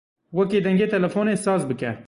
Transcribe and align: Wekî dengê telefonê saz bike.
Wekî 0.37 0.59
dengê 0.65 0.87
telefonê 0.95 1.35
saz 1.45 1.61
bike. 1.69 1.91